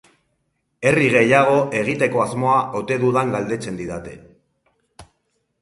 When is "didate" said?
3.83-4.15